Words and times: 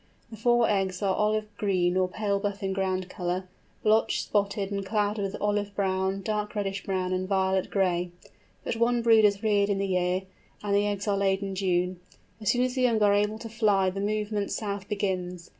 The 0.31 0.35
four 0.35 0.67
eggs 0.67 1.03
are 1.03 1.13
olive 1.15 1.47
green 1.57 1.95
or 1.95 2.07
pale 2.07 2.39
buff 2.39 2.63
in 2.63 2.73
ground 2.73 3.07
colour, 3.07 3.47
blotched, 3.83 4.23
spotted, 4.23 4.71
and 4.71 4.83
clouded 4.83 5.21
with 5.23 5.35
olive 5.39 5.75
brown, 5.75 6.23
dark 6.23 6.55
reddish 6.55 6.83
brown, 6.83 7.13
and 7.13 7.27
violet 7.29 7.69
gray. 7.69 8.09
But 8.63 8.77
one 8.77 9.03
brood 9.03 9.25
is 9.25 9.43
reared 9.43 9.69
in 9.69 9.77
the 9.77 9.85
year, 9.85 10.23
and 10.63 10.73
the 10.73 10.87
eggs 10.87 11.07
are 11.07 11.15
laid 11.15 11.43
in 11.43 11.53
June. 11.53 11.99
As 12.41 12.49
soon 12.49 12.63
as 12.63 12.73
the 12.73 12.81
young 12.81 12.99
are 13.03 13.13
able 13.13 13.37
to 13.37 13.47
fly 13.47 13.91
the 13.91 14.01
movement 14.01 14.49
south 14.51 14.87
begins. 14.89 15.49